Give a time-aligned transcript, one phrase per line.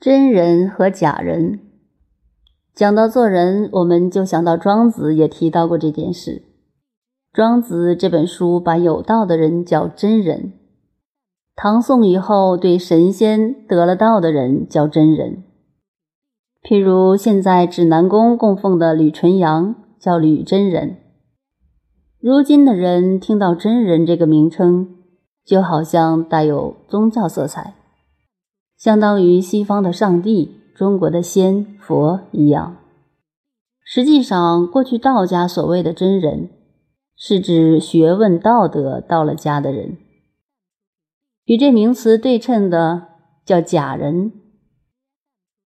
[0.00, 1.60] 真人和假人，
[2.74, 6.42] 讲到做人，我们就想到庄子也提到过这件事。
[7.34, 10.54] 庄子这本书把有道的人叫真人，
[11.54, 15.44] 唐宋以后对神仙得了道的人叫真人。
[16.62, 20.96] 譬如现在指南宫供奉的吕纯阳叫吕真人。
[22.18, 24.96] 如今的人听到真人这个名称，
[25.44, 27.74] 就好像带有宗教色彩。
[28.80, 32.78] 相当于西方的上帝、中国的仙佛一样。
[33.84, 36.48] 实际上，过去道家所谓的真人，
[37.14, 39.98] 是指学问道德到了家的人。
[41.44, 43.08] 与这名词对称的
[43.44, 44.32] 叫假人。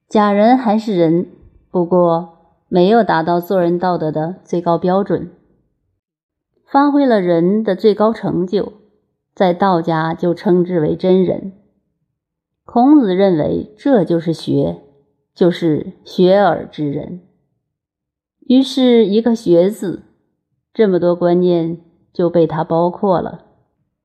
[0.10, 1.28] 假人还是人，
[1.70, 5.30] 不过没有达到做人道德的最高标准，
[6.66, 8.74] 发挥了人的最高成就，
[9.36, 11.52] 在道家就称之为真人。
[12.66, 14.82] 孔子认为这就是学，
[15.36, 17.22] 就是学而知人。
[18.40, 20.04] 于是，一个“学”字，
[20.74, 21.80] 这么多观念
[22.14, 23.46] 就被他包括了。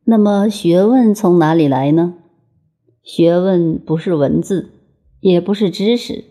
[0.05, 2.15] 那么，学问从哪里来呢？
[3.03, 4.71] 学问不是文字，
[5.21, 6.25] 也不是知识，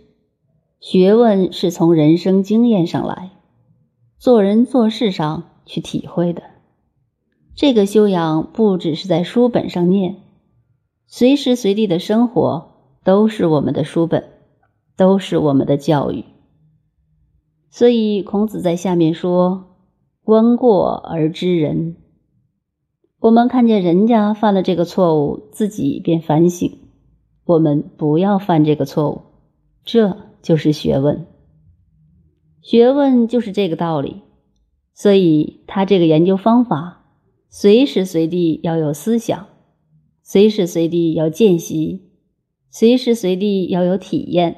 [0.80, 3.32] 学问是从人生经验上来，
[4.20, 6.44] 做人做事上去体会的。
[7.56, 10.18] 这个修养不只是在书本上念。
[11.10, 14.26] 随时随地的生活都是我们的书本，
[14.98, 16.26] 都是我们的教育。
[17.70, 19.78] 所以孔子在下面说
[20.22, 21.96] ：“观过而知人。”
[23.20, 26.78] 我们看见人家犯了这个错误，自己便反省，
[27.46, 29.22] 我们不要犯这个错误。
[29.86, 31.26] 这就是学问，
[32.62, 34.24] 学问就是这个道理。
[34.94, 37.06] 所以他这个研究方法，
[37.50, 39.48] 随时随地要有思想。
[40.30, 42.02] 随时随地要见习，
[42.70, 44.58] 随时随地要有体验，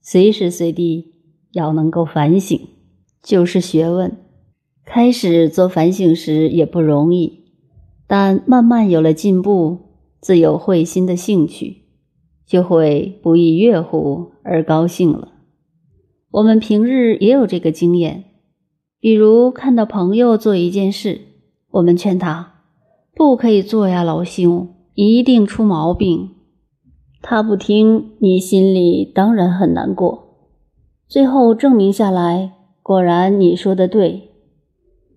[0.00, 1.12] 随时随地
[1.52, 2.58] 要能够反省，
[3.22, 4.16] 就是学问。
[4.86, 7.44] 开始做反省时也不容易，
[8.06, 9.80] 但慢慢有了进步，
[10.18, 11.82] 自有会心的兴趣，
[12.46, 15.28] 就会不亦乐乎而高兴了。
[16.30, 18.24] 我们平日也有这个经验，
[18.98, 21.20] 比如看到朋友做一件事，
[21.72, 22.62] 我们劝他
[23.14, 24.71] 不可以做呀，老兄。
[24.94, 26.30] 一定出毛病，
[27.22, 30.24] 他不听，你心里当然很难过。
[31.08, 34.30] 最后证明下来，果然你说的对，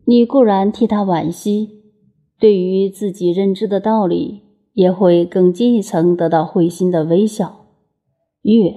[0.06, 1.81] 你固然替他惋惜，
[2.40, 7.66] 对于自己认知的道理，也会更进一层得到会心的微笑。
[8.44, 8.75] 悦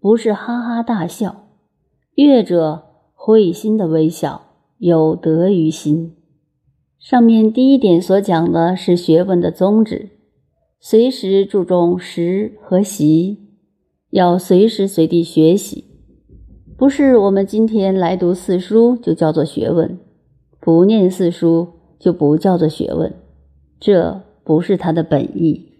[0.00, 1.48] 不是哈哈大笑，
[2.14, 4.42] 悦者会心的微笑，
[4.78, 6.14] 有得于心。
[7.00, 10.10] 上面第一点所讲的是学问的宗旨。
[10.80, 13.38] 随时注重食和习，
[14.10, 15.84] 要随时随地学习。
[16.76, 19.98] 不是我们今天来读四书就叫做学问，
[20.60, 21.66] 不念四书
[21.98, 23.12] 就不叫做学问，
[23.80, 25.77] 这不是他的本意。